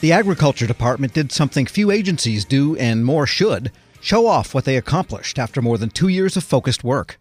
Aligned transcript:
The 0.00 0.12
Agriculture 0.12 0.66
Department 0.66 1.12
did 1.12 1.30
something 1.30 1.66
few 1.66 1.90
agencies 1.90 2.46
do 2.46 2.74
and 2.76 3.04
more 3.04 3.26
should 3.26 3.70
show 4.00 4.26
off 4.26 4.54
what 4.54 4.64
they 4.64 4.78
accomplished 4.78 5.38
after 5.38 5.60
more 5.60 5.76
than 5.76 5.90
two 5.90 6.08
years 6.08 6.38
of 6.38 6.44
focused 6.44 6.82
work. 6.82 7.20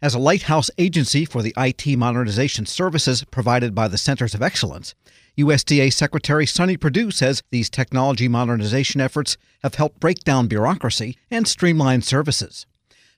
As 0.00 0.14
a 0.14 0.18
lighthouse 0.18 0.70
agency 0.78 1.26
for 1.26 1.42
the 1.42 1.52
IT 1.58 1.86
modernization 1.98 2.64
services 2.64 3.22
provided 3.24 3.74
by 3.74 3.86
the 3.86 3.98
Centers 3.98 4.34
of 4.34 4.40
Excellence, 4.40 4.94
USDA 5.36 5.92
Secretary 5.92 6.46
Sonny 6.46 6.78
Perdue 6.78 7.10
says 7.10 7.42
these 7.50 7.68
technology 7.68 8.28
modernization 8.28 8.98
efforts 8.98 9.36
have 9.62 9.74
helped 9.74 10.00
break 10.00 10.20
down 10.24 10.48
bureaucracy 10.48 11.18
and 11.30 11.46
streamline 11.46 12.00
services. 12.00 12.64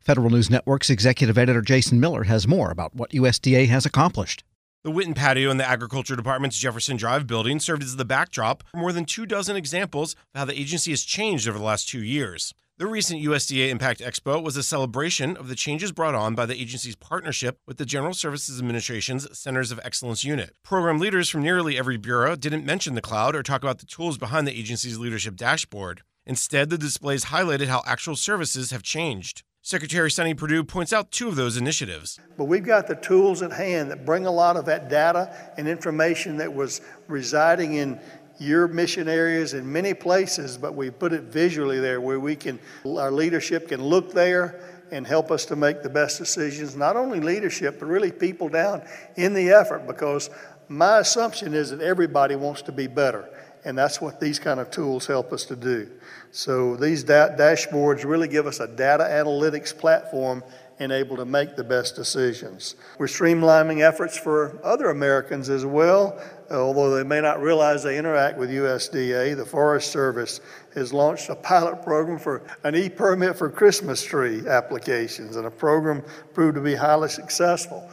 Federal 0.00 0.30
News 0.30 0.50
Network's 0.50 0.90
executive 0.90 1.38
editor 1.38 1.62
Jason 1.62 2.00
Miller 2.00 2.24
has 2.24 2.48
more 2.48 2.72
about 2.72 2.96
what 2.96 3.12
USDA 3.12 3.68
has 3.68 3.86
accomplished. 3.86 4.42
The 4.88 4.94
Whitten 4.94 5.14
patio 5.14 5.50
in 5.50 5.58
the 5.58 5.68
Agriculture 5.68 6.16
Department's 6.16 6.56
Jefferson 6.56 6.96
Drive 6.96 7.26
building 7.26 7.60
served 7.60 7.82
as 7.82 7.96
the 7.96 8.06
backdrop 8.06 8.64
for 8.70 8.78
more 8.78 8.90
than 8.90 9.04
two 9.04 9.26
dozen 9.26 9.54
examples 9.54 10.14
of 10.14 10.38
how 10.38 10.44
the 10.46 10.58
agency 10.58 10.92
has 10.92 11.02
changed 11.02 11.46
over 11.46 11.58
the 11.58 11.64
last 11.64 11.90
two 11.90 12.02
years. 12.02 12.54
The 12.78 12.86
recent 12.86 13.22
USDA 13.22 13.68
Impact 13.68 14.00
Expo 14.00 14.42
was 14.42 14.56
a 14.56 14.62
celebration 14.62 15.36
of 15.36 15.48
the 15.48 15.54
changes 15.54 15.92
brought 15.92 16.14
on 16.14 16.34
by 16.34 16.46
the 16.46 16.58
agency's 16.58 16.96
partnership 16.96 17.58
with 17.66 17.76
the 17.76 17.84
General 17.84 18.14
Services 18.14 18.58
Administration's 18.58 19.38
Centers 19.38 19.70
of 19.70 19.78
Excellence 19.84 20.24
Unit. 20.24 20.54
Program 20.64 20.98
leaders 20.98 21.28
from 21.28 21.42
nearly 21.42 21.76
every 21.76 21.98
bureau 21.98 22.34
didn't 22.34 22.64
mention 22.64 22.94
the 22.94 23.02
cloud 23.02 23.36
or 23.36 23.42
talk 23.42 23.62
about 23.62 23.80
the 23.80 23.84
tools 23.84 24.16
behind 24.16 24.46
the 24.46 24.58
agency's 24.58 24.96
leadership 24.96 25.36
dashboard. 25.36 26.00
Instead, 26.24 26.70
the 26.70 26.78
displays 26.78 27.26
highlighted 27.26 27.66
how 27.66 27.82
actual 27.84 28.16
services 28.16 28.70
have 28.70 28.82
changed. 28.82 29.42
Secretary 29.68 30.10
Sonny 30.10 30.32
Perdue 30.32 30.64
points 30.64 30.94
out 30.94 31.10
two 31.10 31.28
of 31.28 31.36
those 31.36 31.58
initiatives. 31.58 32.18
But 32.38 32.46
we've 32.46 32.64
got 32.64 32.86
the 32.86 32.94
tools 32.94 33.42
at 33.42 33.52
hand 33.52 33.90
that 33.90 34.06
bring 34.06 34.24
a 34.24 34.30
lot 34.30 34.56
of 34.56 34.64
that 34.64 34.88
data 34.88 35.52
and 35.58 35.68
information 35.68 36.38
that 36.38 36.54
was 36.54 36.80
residing 37.06 37.74
in 37.74 38.00
your 38.38 38.66
mission 38.66 39.08
areas 39.08 39.52
in 39.52 39.70
many 39.70 39.92
places, 39.92 40.56
but 40.56 40.74
we 40.74 40.88
put 40.88 41.12
it 41.12 41.24
visually 41.24 41.80
there 41.80 42.00
where 42.00 42.18
we 42.18 42.34
can, 42.34 42.58
our 42.86 43.12
leadership 43.12 43.68
can 43.68 43.82
look 43.82 44.14
there 44.14 44.58
and 44.90 45.06
help 45.06 45.30
us 45.30 45.44
to 45.44 45.54
make 45.54 45.82
the 45.82 45.90
best 45.90 46.16
decisions. 46.16 46.74
Not 46.74 46.96
only 46.96 47.20
leadership, 47.20 47.78
but 47.78 47.88
really 47.88 48.10
people 48.10 48.48
down 48.48 48.80
in 49.16 49.34
the 49.34 49.50
effort 49.50 49.86
because 49.86 50.30
my 50.70 51.00
assumption 51.00 51.52
is 51.52 51.68
that 51.68 51.82
everybody 51.82 52.36
wants 52.36 52.62
to 52.62 52.72
be 52.72 52.86
better. 52.86 53.28
And 53.68 53.76
that's 53.76 54.00
what 54.00 54.18
these 54.18 54.38
kind 54.38 54.60
of 54.60 54.70
tools 54.70 55.06
help 55.06 55.30
us 55.30 55.44
to 55.44 55.54
do. 55.54 55.90
So 56.30 56.74
these 56.74 57.04
da- 57.04 57.36
dashboards 57.36 58.02
really 58.02 58.26
give 58.26 58.46
us 58.46 58.60
a 58.60 58.66
data 58.66 59.04
analytics 59.04 59.76
platform 59.76 60.42
and 60.78 60.90
able 60.90 61.18
to 61.18 61.26
make 61.26 61.54
the 61.54 61.64
best 61.64 61.94
decisions. 61.94 62.76
We're 62.96 63.08
streamlining 63.08 63.86
efforts 63.86 64.16
for 64.16 64.58
other 64.64 64.88
Americans 64.88 65.50
as 65.50 65.66
well, 65.66 66.18
although 66.50 66.96
they 66.96 67.04
may 67.04 67.20
not 67.20 67.42
realize 67.42 67.82
they 67.82 67.98
interact 67.98 68.38
with 68.38 68.48
USDA. 68.48 69.36
The 69.36 69.44
Forest 69.44 69.92
Service 69.92 70.40
has 70.74 70.94
launched 70.94 71.28
a 71.28 71.36
pilot 71.36 71.82
program 71.82 72.18
for 72.18 72.40
an 72.64 72.74
e 72.74 72.88
permit 72.88 73.36
for 73.36 73.50
Christmas 73.50 74.02
tree 74.02 74.48
applications, 74.48 75.36
and 75.36 75.44
a 75.44 75.50
program 75.50 76.02
proved 76.32 76.54
to 76.54 76.62
be 76.62 76.74
highly 76.74 77.10
successful. 77.10 77.86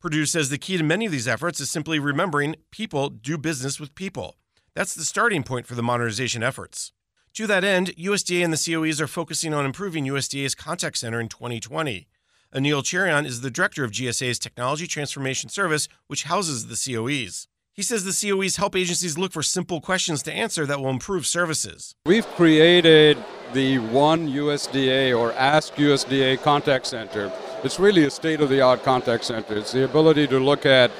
Perdue 0.00 0.26
says 0.26 0.48
the 0.48 0.58
key 0.58 0.76
to 0.76 0.82
many 0.82 1.06
of 1.06 1.12
these 1.12 1.28
efforts 1.28 1.60
is 1.60 1.70
simply 1.70 2.00
remembering 2.00 2.56
people 2.72 3.10
do 3.10 3.38
business 3.38 3.78
with 3.78 3.94
people. 3.94 4.34
That's 4.74 4.94
the 4.94 5.04
starting 5.04 5.42
point 5.42 5.66
for 5.66 5.74
the 5.74 5.82
modernization 5.82 6.42
efforts. 6.42 6.92
To 7.34 7.46
that 7.46 7.64
end, 7.64 7.88
USDA 7.96 8.44
and 8.44 8.52
the 8.52 8.56
COEs 8.56 9.00
are 9.00 9.06
focusing 9.06 9.52
on 9.52 9.64
improving 9.64 10.04
USDA's 10.04 10.54
contact 10.54 10.98
center 10.98 11.20
in 11.20 11.28
2020. 11.28 12.06
Anil 12.54 12.82
Cherian 12.82 13.26
is 13.26 13.40
the 13.40 13.50
director 13.50 13.84
of 13.84 13.92
GSA's 13.92 14.38
Technology 14.38 14.86
Transformation 14.86 15.48
Service, 15.50 15.88
which 16.08 16.24
houses 16.24 16.66
the 16.66 16.74
COEs. 16.74 17.46
He 17.72 17.82
says 17.82 18.04
the 18.04 18.10
COEs 18.10 18.56
help 18.56 18.74
agencies 18.74 19.16
look 19.16 19.32
for 19.32 19.42
simple 19.42 19.80
questions 19.80 20.22
to 20.24 20.32
answer 20.32 20.66
that 20.66 20.80
will 20.80 20.90
improve 20.90 21.26
services. 21.26 21.94
We've 22.04 22.26
created 22.26 23.16
the 23.52 23.78
One 23.78 24.28
USDA 24.28 25.16
or 25.16 25.32
Ask 25.32 25.74
USDA 25.74 26.42
contact 26.42 26.86
center. 26.86 27.32
It's 27.62 27.78
really 27.78 28.04
a 28.04 28.10
state 28.10 28.40
of 28.40 28.48
the 28.48 28.60
art 28.60 28.82
contact 28.82 29.24
center. 29.24 29.56
It's 29.56 29.72
the 29.72 29.84
ability 29.84 30.26
to 30.28 30.40
look 30.40 30.66
at 30.66 30.90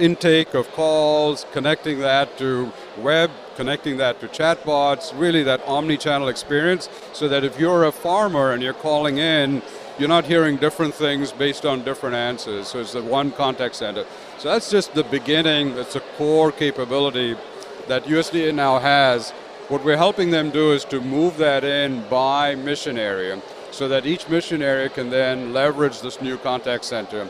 intake 0.00 0.54
of 0.54 0.70
calls, 0.72 1.46
connecting 1.52 2.00
that 2.00 2.38
to 2.38 2.72
web, 2.96 3.30
connecting 3.56 3.96
that 3.98 4.20
to 4.20 4.28
chatbots, 4.28 5.12
really 5.18 5.42
that 5.42 5.60
omni 5.66 5.96
channel 5.96 6.28
experience, 6.28 6.88
so 7.12 7.28
that 7.28 7.44
if 7.44 7.58
you're 7.58 7.84
a 7.84 7.92
farmer 7.92 8.52
and 8.52 8.62
you're 8.62 8.72
calling 8.72 9.18
in, 9.18 9.62
you're 9.98 10.08
not 10.08 10.24
hearing 10.24 10.56
different 10.56 10.94
things 10.94 11.32
based 11.32 11.66
on 11.66 11.82
different 11.82 12.14
answers. 12.14 12.68
So 12.68 12.78
it's 12.78 12.92
the 12.92 13.02
one 13.02 13.32
contact 13.32 13.74
center. 13.74 14.04
So 14.38 14.48
that's 14.48 14.70
just 14.70 14.94
the 14.94 15.04
beginning. 15.04 15.74
That's 15.74 15.96
a 15.96 16.00
core 16.16 16.52
capability 16.52 17.36
that 17.88 18.04
USDA 18.04 18.54
now 18.54 18.78
has. 18.78 19.32
What 19.68 19.84
we're 19.84 19.96
helping 19.96 20.30
them 20.30 20.50
do 20.50 20.72
is 20.72 20.84
to 20.86 21.00
move 21.00 21.36
that 21.38 21.64
in 21.64 22.08
by 22.08 22.54
mission 22.54 22.96
area 22.96 23.42
so 23.70 23.88
that 23.88 24.06
each 24.06 24.28
mission 24.28 24.62
area 24.62 24.88
can 24.88 25.10
then 25.10 25.52
leverage 25.52 26.00
this 26.00 26.20
new 26.22 26.38
contact 26.38 26.84
center. 26.84 27.28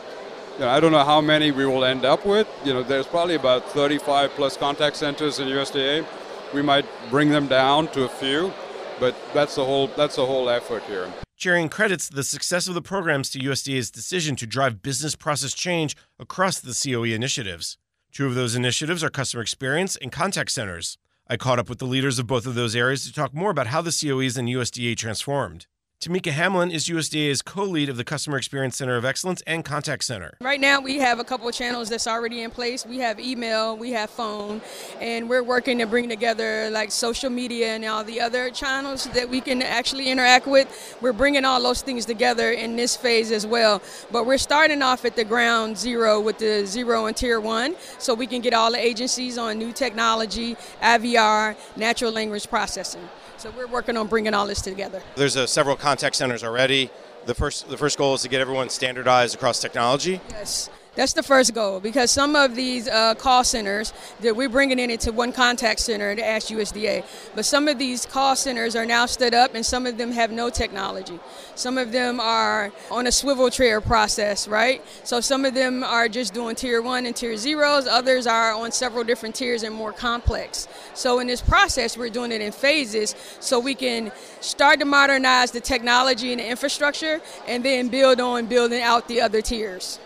You 0.59 0.65
know, 0.65 0.71
I 0.71 0.81
don't 0.81 0.91
know 0.91 1.05
how 1.05 1.21
many 1.21 1.51
we 1.51 1.65
will 1.65 1.85
end 1.85 2.03
up 2.03 2.25
with. 2.25 2.45
You 2.65 2.73
know, 2.73 2.83
there's 2.83 3.07
probably 3.07 3.35
about 3.35 3.63
35 3.69 4.31
plus 4.31 4.57
contact 4.57 4.97
centers 4.97 5.39
in 5.39 5.47
USDA. 5.47 6.05
We 6.53 6.61
might 6.61 6.85
bring 7.09 7.29
them 7.29 7.47
down 7.47 7.87
to 7.93 8.03
a 8.03 8.09
few, 8.09 8.51
but 8.99 9.15
that's 9.33 9.55
the 9.55 9.63
whole 9.63 9.87
that's 9.87 10.17
the 10.17 10.25
whole 10.25 10.49
effort 10.49 10.83
here. 10.83 11.09
Cherian 11.39 11.71
credits 11.71 12.09
the 12.09 12.25
success 12.25 12.67
of 12.67 12.73
the 12.73 12.81
programs 12.81 13.29
to 13.29 13.39
USDA's 13.39 13.89
decision 13.89 14.35
to 14.35 14.45
drive 14.45 14.81
business 14.81 15.15
process 15.15 15.53
change 15.53 15.95
across 16.19 16.59
the 16.59 16.73
COE 16.73 17.03
initiatives. 17.15 17.77
Two 18.11 18.25
of 18.25 18.35
those 18.35 18.53
initiatives 18.53 19.01
are 19.01 19.09
customer 19.09 19.41
experience 19.41 19.95
and 19.95 20.11
contact 20.11 20.51
centers. 20.51 20.97
I 21.29 21.37
caught 21.37 21.59
up 21.59 21.69
with 21.69 21.79
the 21.79 21.85
leaders 21.85 22.19
of 22.19 22.27
both 22.27 22.45
of 22.45 22.55
those 22.55 22.75
areas 22.75 23.05
to 23.05 23.13
talk 23.13 23.33
more 23.33 23.51
about 23.51 23.67
how 23.67 23.81
the 23.81 23.91
COEs 23.91 24.37
and 24.37 24.49
USDA 24.49 24.97
transformed. 24.97 25.67
Tamika 26.01 26.31
Hamlin 26.31 26.71
is 26.71 26.87
USDA's 26.87 27.41
co-lead 27.41 27.89
of 27.89 27.97
the 27.97 28.05
Customer 28.05 28.37
Experience 28.37 28.77
Center 28.77 28.95
of 28.95 29.03
Excellence 29.03 29.43
and 29.45 29.65
Contact 29.65 30.01
Center. 30.05 30.37
Right 30.39 30.61
now 30.61 30.79
we 30.79 30.97
have 30.99 31.19
a 31.19 31.25
couple 31.25 31.49
of 31.49 31.53
channels 31.53 31.89
that's 31.89 32.07
already 32.07 32.41
in 32.41 32.51
place. 32.51 32.85
We 32.85 32.99
have 32.99 33.19
email, 33.19 33.75
we 33.75 33.91
have 33.91 34.09
phone, 34.09 34.61
and 35.01 35.27
we're 35.27 35.43
working 35.43 35.77
to 35.79 35.85
bring 35.85 36.07
together 36.07 36.69
like 36.69 36.91
social 36.93 37.29
media 37.29 37.75
and 37.75 37.83
all 37.83 38.05
the 38.05 38.21
other 38.21 38.49
channels 38.49 39.09
that 39.09 39.27
we 39.27 39.41
can 39.41 39.61
actually 39.61 40.09
interact 40.09 40.47
with. 40.47 40.97
We're 41.01 41.11
bringing 41.11 41.43
all 41.43 41.61
those 41.61 41.81
things 41.81 42.05
together 42.05 42.49
in 42.53 42.77
this 42.77 42.95
phase 42.95 43.33
as 43.33 43.45
well. 43.45 43.81
But 44.09 44.25
we're 44.25 44.37
starting 44.37 44.81
off 44.81 45.03
at 45.03 45.17
the 45.17 45.25
ground 45.25 45.77
zero 45.77 46.21
with 46.21 46.37
the 46.37 46.65
zero 46.65 47.07
and 47.07 47.17
tier 47.17 47.41
one 47.41 47.75
so 47.97 48.13
we 48.13 48.25
can 48.25 48.39
get 48.39 48.53
all 48.53 48.71
the 48.71 48.79
agencies 48.79 49.37
on 49.37 49.57
new 49.57 49.73
technology, 49.73 50.55
IVR, 50.81 51.57
natural 51.75 52.13
language 52.13 52.49
processing. 52.49 53.09
So 53.39 53.51
we're 53.51 53.67
working 53.67 53.95
on 53.95 54.07
bringing 54.07 54.33
all 54.33 54.45
this 54.45 54.61
together. 54.61 55.01
There's 55.15 55.37
uh, 55.37 55.47
several 55.47 55.77
contact 55.77 56.17
centers 56.17 56.43
already. 56.43 56.91
The 57.25 57.33
first, 57.33 57.69
the 57.69 57.77
first 57.77 57.97
goal 57.97 58.13
is 58.13 58.21
to 58.23 58.27
get 58.27 58.41
everyone 58.41 58.67
standardized 58.67 59.33
across 59.33 59.61
technology. 59.61 60.19
Yes. 60.29 60.69
That's 60.95 61.13
the 61.13 61.23
first 61.23 61.53
goal 61.53 61.79
because 61.79 62.09
some 62.09 62.35
of 62.35 62.55
these 62.55 62.87
uh, 62.87 63.13
call 63.13 63.43
centers 63.43 63.93
that 64.21 64.35
we're 64.35 64.49
bringing 64.49 64.79
in 64.79 64.89
into 64.89 65.11
one 65.11 65.31
contact 65.31 65.79
center 65.79 66.15
to 66.15 66.25
ask 66.25 66.47
USDA, 66.47 67.05
but 67.35 67.45
some 67.45 67.67
of 67.67 67.77
these 67.77 68.07
call 68.07 68.35
centers 68.35 68.75
are 68.75 68.85
now 68.85 69.05
stood 69.05 69.35
up 69.35 69.53
and 69.53 69.63
some 69.65 69.85
of 69.85 69.97
them 69.97 70.11
have 70.11 70.31
no 70.31 70.49
technology. 70.49 71.19
Some 71.53 71.77
of 71.77 71.91
them 71.91 72.19
are 72.19 72.71
on 72.89 73.05
a 73.05 73.11
swivel 73.11 73.49
chair 73.51 73.81
process, 73.81 74.47
right? 74.47 74.83
So 75.03 75.21
some 75.21 75.45
of 75.45 75.53
them 75.53 75.83
are 75.83 76.09
just 76.09 76.33
doing 76.33 76.55
tier 76.55 76.81
one 76.81 77.05
and 77.05 77.15
tier 77.15 77.37
zeros, 77.37 77.85
others 77.87 78.25
are 78.25 78.53
on 78.53 78.71
several 78.71 79.03
different 79.03 79.35
tiers 79.35 79.61
and 79.61 79.75
more 79.75 79.93
complex. 79.93 80.67
So 80.95 81.19
in 81.19 81.27
this 81.27 81.41
process, 81.41 81.97
we're 81.97 82.09
doing 82.09 82.31
it 82.31 82.41
in 82.41 82.51
phases 82.51 83.15
so 83.39 83.59
we 83.59 83.75
can 83.75 84.11
start 84.41 84.79
to 84.79 84.85
modernize 84.85 85.51
the 85.51 85.61
technology 85.61 86.31
and 86.31 86.39
the 86.39 86.49
infrastructure 86.49 87.21
and 87.47 87.63
then 87.63 87.89
build 87.89 88.19
on 88.19 88.47
building 88.47 88.81
out 88.81 89.07
the 89.07 89.21
other 89.21 89.41
tiers. 89.41 89.99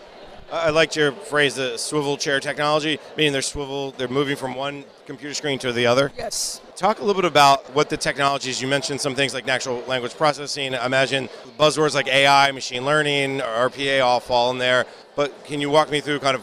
I 0.52 0.70
liked 0.70 0.96
your 0.96 1.12
phrase, 1.12 1.54
the 1.54 1.76
swivel 1.76 2.16
chair 2.16 2.40
technology, 2.40 2.98
meaning 3.16 3.32
they're 3.32 3.42
swivel, 3.42 3.92
they're 3.92 4.08
moving 4.08 4.36
from 4.36 4.54
one 4.54 4.84
computer 5.06 5.34
screen 5.34 5.58
to 5.60 5.72
the 5.72 5.86
other. 5.86 6.12
Yes. 6.16 6.60
Talk 6.76 7.00
a 7.00 7.04
little 7.04 7.20
bit 7.20 7.28
about 7.28 7.74
what 7.74 7.90
the 7.90 7.96
technologies. 7.96 8.60
You 8.60 8.68
mentioned 8.68 9.00
some 9.00 9.14
things 9.14 9.34
like 9.34 9.46
natural 9.46 9.82
language 9.86 10.14
processing. 10.14 10.74
I 10.74 10.86
imagine 10.86 11.28
buzzwords 11.58 11.94
like 11.94 12.08
AI, 12.08 12.50
machine 12.52 12.84
learning, 12.84 13.40
RPA 13.40 14.04
all 14.04 14.20
fall 14.20 14.50
in 14.50 14.58
there. 14.58 14.86
But 15.16 15.44
can 15.44 15.60
you 15.60 15.70
walk 15.70 15.90
me 15.90 16.00
through 16.00 16.20
kind 16.20 16.36
of 16.36 16.42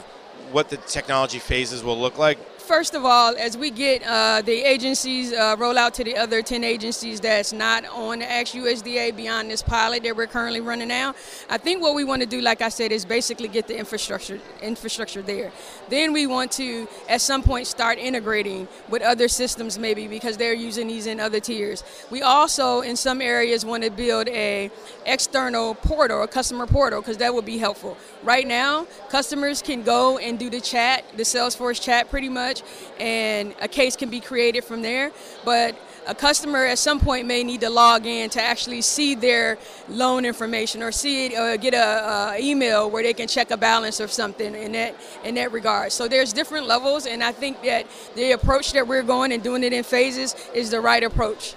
what 0.51 0.69
the 0.69 0.77
technology 0.77 1.39
phases 1.39 1.83
will 1.83 1.99
look 1.99 2.17
like? 2.17 2.37
First 2.71 2.95
of 2.95 3.03
all, 3.03 3.35
as 3.35 3.57
we 3.57 3.69
get 3.69 4.01
uh, 4.03 4.41
the 4.41 4.61
agencies 4.61 5.33
uh, 5.33 5.57
roll 5.59 5.77
out 5.77 5.93
to 5.93 6.05
the 6.05 6.15
other 6.15 6.41
10 6.41 6.63
agencies 6.63 7.19
that's 7.19 7.51
not 7.51 7.83
on 7.87 8.19
the 8.19 8.31
Ask 8.31 8.53
USDA 8.53 9.13
beyond 9.13 9.51
this 9.51 9.61
pilot 9.61 10.03
that 10.03 10.15
we're 10.15 10.25
currently 10.25 10.61
running 10.61 10.87
now, 10.87 11.13
I 11.49 11.57
think 11.57 11.81
what 11.81 11.95
we 11.95 12.05
want 12.05 12.21
to 12.21 12.25
do, 12.25 12.39
like 12.39 12.61
I 12.61 12.69
said, 12.69 12.93
is 12.93 13.03
basically 13.03 13.49
get 13.49 13.67
the 13.67 13.77
infrastructure 13.77 14.39
infrastructure 14.61 15.21
there. 15.21 15.51
Then 15.89 16.13
we 16.13 16.27
want 16.27 16.49
to, 16.53 16.87
at 17.09 17.19
some 17.19 17.43
point, 17.43 17.67
start 17.67 17.97
integrating 17.97 18.69
with 18.87 19.01
other 19.01 19.27
systems 19.27 19.77
maybe 19.77 20.07
because 20.07 20.37
they're 20.37 20.53
using 20.53 20.87
these 20.87 21.07
in 21.07 21.19
other 21.19 21.41
tiers. 21.41 21.83
We 22.09 22.21
also, 22.21 22.79
in 22.79 22.95
some 22.95 23.21
areas, 23.21 23.65
want 23.65 23.83
to 23.83 23.89
build 23.89 24.29
a 24.29 24.71
external 25.05 25.75
portal, 25.75 26.23
a 26.23 26.27
customer 26.27 26.67
portal, 26.67 27.01
because 27.01 27.17
that 27.17 27.33
would 27.33 27.45
be 27.45 27.57
helpful. 27.57 27.97
Right 28.23 28.47
now, 28.47 28.87
customers 29.09 29.61
can 29.61 29.83
go 29.83 30.17
and 30.19 30.39
do 30.39 30.49
the 30.49 30.61
chat, 30.61 31.03
the 31.17 31.23
Salesforce 31.23 31.81
chat 31.81 32.09
pretty 32.09 32.29
much, 32.29 32.60
and 32.99 33.53
a 33.61 33.67
case 33.67 33.95
can 33.95 34.09
be 34.09 34.19
created 34.19 34.63
from 34.63 34.81
there. 34.81 35.11
But 35.45 35.75
a 36.07 36.15
customer 36.15 36.65
at 36.65 36.79
some 36.79 36.99
point 36.99 37.27
may 37.27 37.43
need 37.43 37.61
to 37.61 37.69
log 37.69 38.05
in 38.05 38.29
to 38.31 38.41
actually 38.41 38.81
see 38.81 39.15
their 39.15 39.57
loan 39.87 40.25
information 40.25 40.81
or 40.81 40.91
see 40.91 41.27
it 41.27 41.37
or 41.37 41.57
get 41.57 41.73
a, 41.73 42.33
a, 42.33 42.39
email 42.39 42.89
where 42.89 43.03
they 43.03 43.13
can 43.13 43.27
check 43.27 43.51
a 43.51 43.57
balance 43.57 44.01
or 44.01 44.07
something 44.07 44.55
in 44.55 44.71
that 44.71 44.95
in 45.23 45.35
that 45.35 45.51
regard. 45.51 45.91
So 45.91 46.07
there's 46.07 46.33
different 46.33 46.67
levels, 46.67 47.05
and 47.05 47.23
I 47.23 47.31
think 47.31 47.61
that 47.63 47.85
the 48.15 48.31
approach 48.31 48.73
that 48.73 48.87
we're 48.87 49.03
going 49.03 49.31
and 49.31 49.43
doing 49.43 49.63
it 49.63 49.73
in 49.73 49.83
phases 49.83 50.35
is 50.53 50.71
the 50.71 50.81
right 50.81 51.03
approach. 51.03 51.55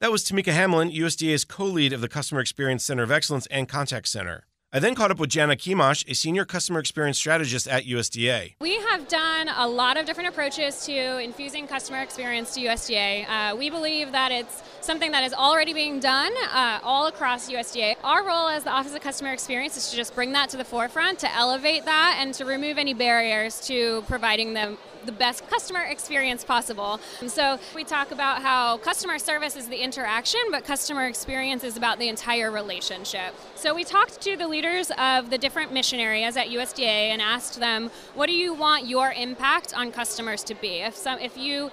That 0.00 0.10
was 0.10 0.24
Tamika 0.24 0.52
Hamlin, 0.52 0.90
USDA's 0.90 1.44
co-lead 1.44 1.92
of 1.92 2.00
the 2.00 2.08
Customer 2.08 2.40
Experience 2.40 2.84
Center 2.84 3.02
of 3.02 3.10
Excellence 3.10 3.46
and 3.46 3.68
Contact 3.68 4.08
Center. 4.08 4.46
I 4.76 4.80
then 4.80 4.96
caught 4.96 5.12
up 5.12 5.20
with 5.20 5.30
Jana 5.30 5.54
Kimosh, 5.54 6.04
a 6.08 6.16
senior 6.16 6.44
customer 6.44 6.80
experience 6.80 7.16
strategist 7.16 7.68
at 7.68 7.84
USDA. 7.84 8.54
We 8.58 8.74
have 8.74 9.06
done 9.06 9.48
a 9.48 9.68
lot 9.68 9.96
of 9.96 10.04
different 10.04 10.30
approaches 10.30 10.84
to 10.86 11.18
infusing 11.18 11.68
customer 11.68 12.00
experience 12.00 12.52
to 12.54 12.60
USDA. 12.62 13.28
Uh, 13.28 13.54
we 13.54 13.70
believe 13.70 14.10
that 14.10 14.32
it's 14.32 14.64
something 14.80 15.12
that 15.12 15.22
is 15.22 15.32
already 15.32 15.74
being 15.74 16.00
done 16.00 16.32
uh, 16.52 16.80
all 16.82 17.06
across 17.06 17.48
USDA. 17.48 17.94
Our 18.02 18.26
role 18.26 18.48
as 18.48 18.64
the 18.64 18.70
Office 18.70 18.96
of 18.96 19.00
Customer 19.00 19.32
Experience 19.32 19.76
is 19.76 19.90
to 19.90 19.96
just 19.96 20.12
bring 20.12 20.32
that 20.32 20.48
to 20.48 20.56
the 20.56 20.64
forefront, 20.64 21.20
to 21.20 21.32
elevate 21.32 21.84
that, 21.84 22.16
and 22.18 22.34
to 22.34 22.44
remove 22.44 22.76
any 22.76 22.94
barriers 22.94 23.60
to 23.68 24.02
providing 24.08 24.54
them 24.54 24.76
the 25.06 25.12
best 25.12 25.46
customer 25.50 25.82
experience 25.82 26.44
possible. 26.44 26.98
And 27.20 27.30
so 27.30 27.58
we 27.74 27.84
talk 27.84 28.10
about 28.10 28.40
how 28.40 28.78
customer 28.78 29.18
service 29.18 29.54
is 29.54 29.68
the 29.68 29.76
interaction, 29.76 30.40
but 30.50 30.64
customer 30.64 31.06
experience 31.06 31.62
is 31.62 31.76
about 31.76 31.98
the 31.98 32.08
entire 32.08 32.50
relationship. 32.50 33.34
So 33.54 33.74
we 33.74 33.84
talked 33.84 34.20
to 34.22 34.36
the 34.36 34.48
leaders 34.48 34.63
of 34.98 35.30
the 35.30 35.38
different 35.38 35.72
mission 35.72 36.00
areas 36.00 36.36
at 36.36 36.48
USDA 36.48 37.10
and 37.10 37.20
asked 37.20 37.60
them, 37.60 37.90
what 38.14 38.26
do 38.26 38.32
you 38.32 38.54
want 38.54 38.86
your 38.86 39.12
impact 39.12 39.74
on 39.74 39.92
customers 39.92 40.42
to 40.44 40.54
be? 40.54 40.80
If 40.80 40.96
some, 40.96 41.18
if 41.18 41.36
you 41.36 41.70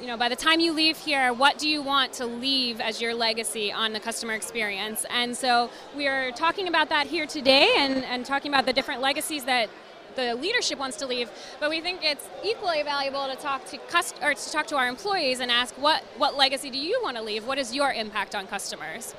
you 0.00 0.06
know, 0.06 0.16
by 0.16 0.30
the 0.30 0.36
time 0.36 0.60
you 0.60 0.72
leave 0.72 0.96
here, 0.96 1.30
what 1.34 1.58
do 1.58 1.68
you 1.68 1.82
want 1.82 2.14
to 2.14 2.24
leave 2.24 2.80
as 2.80 3.02
your 3.02 3.12
legacy 3.12 3.70
on 3.70 3.92
the 3.92 4.00
customer 4.00 4.32
experience? 4.32 5.04
And 5.10 5.36
so 5.36 5.70
we 5.94 6.06
are 6.06 6.30
talking 6.32 6.68
about 6.68 6.88
that 6.88 7.06
here 7.06 7.26
today 7.26 7.68
and, 7.76 8.02
and 8.04 8.24
talking 8.24 8.50
about 8.50 8.64
the 8.64 8.72
different 8.72 9.02
legacies 9.02 9.44
that 9.44 9.68
the 10.16 10.34
leadership 10.34 10.78
wants 10.78 10.96
to 10.96 11.06
leave, 11.06 11.30
but 11.60 11.70
we 11.70 11.80
think 11.80 12.00
it's 12.02 12.28
equally 12.42 12.82
valuable 12.82 13.26
to 13.26 13.36
talk 13.36 13.64
to 13.66 13.78
cust- 13.78 14.16
or 14.22 14.34
to 14.34 14.52
talk 14.52 14.66
to 14.68 14.76
our 14.76 14.88
employees 14.88 15.40
and 15.40 15.50
ask 15.50 15.74
what 15.74 16.02
what 16.16 16.36
legacy 16.36 16.70
do 16.70 16.78
you 16.78 16.98
want 17.02 17.16
to 17.16 17.22
leave? 17.22 17.46
What 17.46 17.58
is 17.58 17.74
your 17.74 17.92
impact 17.92 18.34
on 18.34 18.46
customers? 18.46 19.14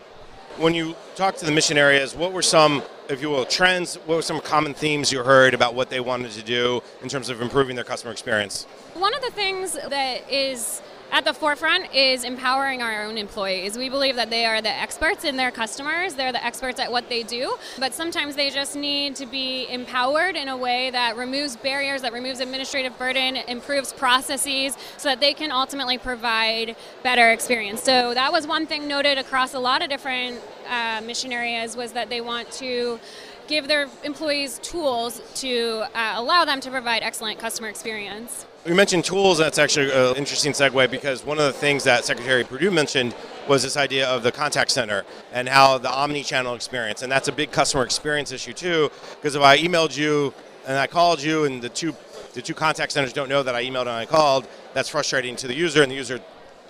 When 0.57 0.75
you 0.75 0.95
talk 1.15 1.37
to 1.37 1.45
the 1.45 1.51
mission 1.51 1.77
areas, 1.77 2.15
what 2.15 2.33
were 2.33 2.41
some, 2.41 2.83
if 3.09 3.21
you 3.21 3.29
will, 3.29 3.45
trends? 3.45 3.95
What 3.95 4.15
were 4.15 4.21
some 4.21 4.41
common 4.41 4.73
themes 4.73 5.11
you 5.11 5.23
heard 5.23 5.53
about 5.53 5.73
what 5.73 5.89
they 5.89 5.99
wanted 5.99 6.31
to 6.33 6.43
do 6.43 6.81
in 7.01 7.09
terms 7.09 7.29
of 7.29 7.41
improving 7.41 7.75
their 7.75 7.85
customer 7.85 8.11
experience? 8.11 8.65
One 8.93 9.15
of 9.15 9.21
the 9.21 9.31
things 9.31 9.73
that 9.73 10.29
is 10.29 10.81
at 11.11 11.25
the 11.25 11.33
forefront 11.33 11.93
is 11.93 12.23
empowering 12.23 12.81
our 12.81 13.03
own 13.03 13.17
employees. 13.17 13.77
We 13.77 13.89
believe 13.89 14.15
that 14.15 14.29
they 14.29 14.45
are 14.45 14.61
the 14.61 14.69
experts 14.69 15.25
in 15.25 15.35
their 15.35 15.51
customers, 15.51 16.13
they're 16.13 16.31
the 16.31 16.43
experts 16.43 16.79
at 16.79 16.91
what 16.91 17.09
they 17.09 17.23
do, 17.23 17.57
but 17.77 17.93
sometimes 17.93 18.35
they 18.35 18.49
just 18.49 18.75
need 18.75 19.15
to 19.17 19.25
be 19.25 19.67
empowered 19.69 20.35
in 20.35 20.47
a 20.47 20.55
way 20.55 20.89
that 20.91 21.17
removes 21.17 21.57
barriers, 21.57 22.01
that 22.03 22.13
removes 22.13 22.39
administrative 22.39 22.97
burden, 22.97 23.35
improves 23.35 23.91
processes 23.91 24.77
so 24.97 25.09
that 25.09 25.19
they 25.19 25.33
can 25.33 25.51
ultimately 25.51 25.97
provide 25.97 26.75
better 27.03 27.31
experience. 27.31 27.83
So 27.83 28.13
that 28.13 28.31
was 28.31 28.47
one 28.47 28.65
thing 28.65 28.87
noted 28.87 29.17
across 29.17 29.53
a 29.53 29.59
lot 29.59 29.81
of 29.81 29.89
different 29.89 30.39
uh, 30.69 31.01
mission 31.05 31.33
areas 31.33 31.75
was 31.75 31.91
that 31.91 32.09
they 32.09 32.21
want 32.21 32.49
to 32.53 32.99
give 33.47 33.67
their 33.67 33.89
employees 34.03 34.59
tools 34.59 35.21
to 35.35 35.83
uh, 35.93 36.13
allow 36.15 36.45
them 36.45 36.61
to 36.61 36.71
provide 36.71 37.03
excellent 37.03 37.37
customer 37.37 37.67
experience. 37.67 38.45
You 38.63 38.75
mentioned 38.75 39.05
tools. 39.05 39.39
And 39.39 39.47
that's 39.47 39.57
actually 39.57 39.91
an 39.91 40.15
interesting 40.15 40.51
segue 40.51 40.91
because 40.91 41.25
one 41.25 41.39
of 41.39 41.45
the 41.45 41.53
things 41.53 41.83
that 41.85 42.05
Secretary 42.05 42.43
Perdue 42.43 42.69
mentioned 42.69 43.15
was 43.47 43.63
this 43.63 43.75
idea 43.75 44.07
of 44.07 44.21
the 44.21 44.31
contact 44.31 44.69
center 44.69 45.03
and 45.33 45.49
how 45.49 45.79
the 45.79 45.89
omni-channel 45.89 46.53
experience, 46.53 47.01
and 47.01 47.11
that's 47.11 47.27
a 47.27 47.31
big 47.31 47.51
customer 47.51 47.83
experience 47.83 48.31
issue 48.31 48.53
too. 48.53 48.91
Because 49.15 49.35
if 49.35 49.41
I 49.41 49.57
emailed 49.57 49.97
you 49.97 50.31
and 50.67 50.77
I 50.77 50.85
called 50.85 51.21
you, 51.23 51.45
and 51.45 51.61
the 51.61 51.69
two 51.69 51.95
the 52.33 52.41
two 52.41 52.53
contact 52.53 52.93
centers 52.93 53.11
don't 53.11 53.27
know 53.27 53.43
that 53.43 53.55
I 53.55 53.63
emailed 53.65 53.81
and 53.81 53.89
I 53.89 54.05
called, 54.05 54.47
that's 54.73 54.87
frustrating 54.87 55.35
to 55.37 55.47
the 55.47 55.55
user, 55.55 55.81
and 55.81 55.91
the 55.91 55.95
user 55.95 56.21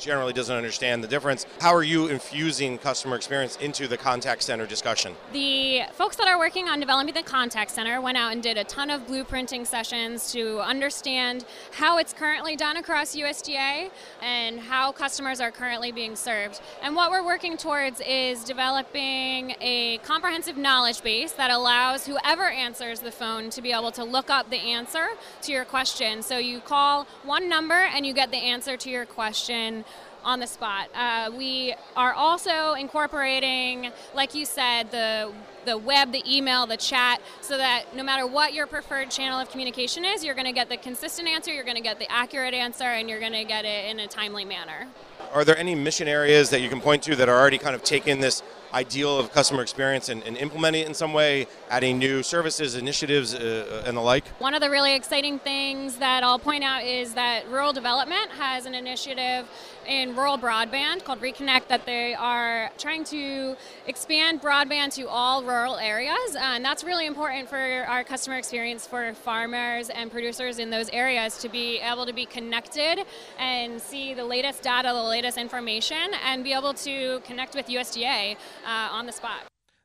generally 0.02 0.34
doesn't 0.34 0.56
understand 0.56 1.04
the 1.04 1.08
difference. 1.08 1.46
How 1.60 1.74
are 1.74 1.84
you 1.84 2.08
infusing 2.08 2.78
customer 2.80 3.16
experience 3.16 3.56
into 3.58 3.88
the 3.88 3.98
contact 3.98 4.44
center 4.44 4.66
discussion? 4.66 5.16
The 5.32 5.84
folks 5.94 6.16
that 6.18 6.28
are 6.28 6.40
working 6.40 6.68
on 6.68 6.80
developing 6.80 7.14
the 7.14 7.22
contact 7.22 7.72
center 7.72 8.02
went 8.02 8.18
out 8.18 8.34
and 8.34 8.42
did 8.42 8.58
a 8.58 8.64
ton 8.64 8.90
of 8.90 9.06
blueprinting 9.06 9.66
sessions 9.66 10.32
to 10.34 10.60
understand 10.60 11.46
how 11.72 12.00
it's 12.00 12.14
currently 12.14 12.56
done 12.56 12.78
across 12.78 13.16
USDA 13.16 13.92
and 14.22 14.60
how 14.60 14.92
customers 14.92 15.40
are 15.40 15.52
currently 15.52 15.92
being 15.92 16.16
served. 16.16 16.60
And 16.82 16.96
what 16.96 17.12
we're 17.12 17.24
working 17.24 17.56
towards 17.56 18.02
is 18.02 18.44
developing 18.44 19.56
a 19.62 20.00
comprehensive 20.04 20.58
knowledge 20.58 21.04
base 21.04 21.34
that 21.34 21.52
allows 21.52 22.08
whoever 22.08 22.50
answers 22.50 23.02
the 23.02 23.12
phone 23.12 23.52
to 23.52 23.62
be 23.62 23.72
able 23.72 23.92
to 23.92 24.04
look 24.04 24.32
up 24.32 24.50
the 24.50 24.58
answer 24.58 25.10
to 25.44 25.52
your 25.52 25.64
question. 25.64 26.24
So 26.24 26.40
you 26.40 26.60
call 26.60 27.06
one 27.24 27.48
number 27.48 27.76
and 27.76 28.06
you 28.06 28.14
get 28.14 28.32
the 28.32 28.38
answer 28.38 28.76
to 28.78 28.90
your 28.90 29.06
question 29.06 29.86
on 30.24 30.40
the 30.40 30.48
spot. 30.48 30.90
Uh, 30.94 31.32
we 31.36 31.76
are 31.96 32.14
also 32.14 32.74
incorporating, 32.74 33.92
like 34.14 34.36
you 34.36 34.46
said, 34.46 34.92
the 34.92 35.32
the 35.64 35.78
web, 35.78 36.12
the 36.12 36.24
email, 36.26 36.66
the 36.66 36.76
chat, 36.76 37.22
so 37.42 37.56
that 37.56 37.96
no 37.96 38.02
matter 38.02 38.26
what 38.26 38.52
your 38.54 38.66
preferred 38.66 39.12
channel 39.12 39.40
of 39.40 39.48
communication 39.52 40.04
is, 40.04 40.24
you're 40.24 40.34
going 40.34 40.48
to 40.48 40.52
get 40.52 40.70
the 40.70 40.78
consistent 40.78 41.28
answer, 41.28 41.54
you're 41.54 41.64
going 41.64 41.76
to 41.76 41.84
get 41.84 42.00
the 42.00 42.12
accurate 42.12 42.56
answer, 42.56 42.86
and 42.86 43.08
you're 43.08 43.20
going 43.20 43.32
to 43.34 43.44
get 43.44 43.64
it 43.64 43.86
in 43.86 44.00
a 44.00 44.08
timely 44.08 44.44
manner. 44.44 44.88
Are 45.34 45.46
there 45.46 45.58
any 45.58 45.76
mission 45.76 46.08
areas 46.08 46.50
that 46.50 46.62
you 46.62 46.70
can 46.70 46.82
point 46.82 47.04
to 47.04 47.16
that 47.16 47.30
are 47.30 47.40
already 47.40 47.60
kind 47.60 47.76
of 47.76 47.84
taking 47.84 48.20
this 48.20 48.42
ideal 48.74 49.18
of 49.18 49.32
customer 49.32 49.62
experience 49.62 50.10
and, 50.10 50.24
and 50.24 50.38
implementing 50.38 50.82
it 50.82 50.88
in 50.88 50.94
some 50.94 51.14
way, 51.14 51.46
adding 51.70 52.00
new 52.00 52.24
services, 52.24 52.76
initiatives, 52.76 53.34
uh, 53.34 53.84
and 53.86 53.96
the 53.96 54.02
like? 54.02 54.28
One 54.40 54.54
of 54.54 54.62
the 54.62 54.70
really 54.70 54.96
exciting 54.96 55.40
things 55.40 55.98
that 55.98 56.24
I'll 56.24 56.40
point 56.40 56.64
out 56.64 56.84
is 56.84 57.14
that 57.14 57.48
rural 57.50 57.74
development 57.74 58.32
has 58.32 58.66
an 58.66 58.74
initiative 58.74 59.48
in 59.92 60.16
rural 60.16 60.38
broadband 60.38 61.04
called 61.04 61.20
Reconnect 61.20 61.68
that 61.68 61.86
they 61.86 62.14
are 62.14 62.72
trying 62.78 63.04
to 63.04 63.58
expand 63.88 64.42
broadband 64.42 64.94
to 64.96 65.10
all 65.10 65.44
rural 65.44 65.76
areas. 65.78 66.36
And 66.40 66.64
that's 66.64 66.86
really 66.86 67.06
important 67.06 67.50
for 67.50 67.58
our 67.58 68.04
customer 68.06 68.38
experience 68.38 68.88
for 68.88 69.14
farmers 69.14 69.90
and 69.90 70.10
producers 70.10 70.60
in 70.60 70.70
those 70.70 70.88
areas 70.90 71.38
to 71.40 71.50
be 71.50 71.80
able 71.80 72.06
to 72.06 72.14
be 72.14 72.26
connected 72.26 73.04
and 73.38 73.82
see 73.82 74.14
the 74.14 74.24
latest 74.24 74.62
data, 74.62 74.92
the 74.94 75.04
latest 75.04 75.38
information, 75.38 75.98
and 76.26 76.42
be 76.44 76.54
able 76.54 76.74
to 76.74 77.20
connect 77.26 77.54
with 77.54 77.68
USDA 77.68 78.38
uh, 78.66 78.68
on 78.92 79.06
the 79.06 79.12
spot. 79.12 79.42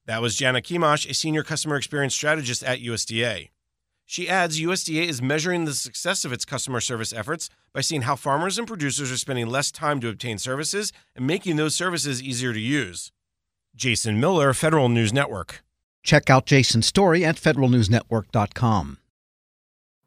That 0.06 0.22
was 0.22 0.36
Jana 0.36 0.60
Kimosh, 0.60 1.10
a 1.10 1.14
senior 1.14 1.42
customer 1.42 1.74
experience 1.74 2.14
strategist 2.14 2.62
at 2.62 2.78
USDA. 2.78 3.48
She 4.08 4.28
adds 4.28 4.60
USDA 4.60 5.06
is 5.08 5.20
measuring 5.20 5.64
the 5.64 5.74
success 5.74 6.24
of 6.24 6.32
its 6.32 6.44
customer 6.44 6.80
service 6.80 7.12
efforts 7.12 7.50
by 7.74 7.80
seeing 7.80 8.02
how 8.02 8.14
farmers 8.14 8.56
and 8.56 8.66
producers 8.66 9.10
are 9.10 9.16
spending 9.16 9.48
less 9.48 9.72
time 9.72 10.00
to 10.00 10.08
obtain 10.08 10.38
services 10.38 10.92
and 11.16 11.26
making 11.26 11.56
those 11.56 11.74
services 11.74 12.22
easier 12.22 12.52
to 12.52 12.60
use. 12.60 13.10
Jason 13.74 14.20
Miller, 14.20 14.54
Federal 14.54 14.88
News 14.88 15.12
Network. 15.12 15.64
Check 16.04 16.30
out 16.30 16.46
Jason's 16.46 16.86
story 16.86 17.24
at 17.24 17.34
federalnewsnetwork.com. 17.34 18.98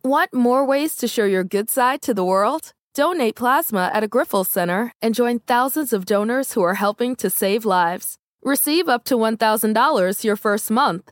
Want 0.02 0.34
more 0.34 0.66
ways 0.66 0.96
to 0.96 1.10
show 1.10 1.26
your 1.26 1.44
good 1.44 1.70
side 1.70 2.02
to 2.04 2.14
the 2.14 2.24
world? 2.24 2.72
Donate 2.96 3.36
plasma 3.36 3.92
at 3.94 4.04
a 4.04 4.08
Grifols 4.08 4.48
Center 4.48 4.94
and 5.02 5.14
join 5.14 5.40
thousands 5.40 5.92
of 5.92 6.06
donors 6.06 6.54
who 6.54 6.62
are 6.62 6.76
helping 6.76 7.18
to 7.18 7.30
save 7.30 7.66
lives. 7.66 8.18
Receive 8.42 8.88
up 8.88 9.04
to 9.04 9.16
$1,000 9.16 10.24
your 10.24 10.36
first 10.38 10.72
month. 10.72 11.12